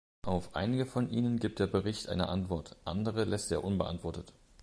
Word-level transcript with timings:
Auf 0.25 0.55
einige 0.55 0.87
von 0.87 1.09
ihnen 1.11 1.37
gibt 1.37 1.59
der 1.59 1.67
Bericht 1.67 2.09
eine 2.09 2.27
Antwort, 2.27 2.75
andere 2.85 3.23
lässt 3.23 3.51
er 3.51 3.63
unbeantwortet. 3.63 4.33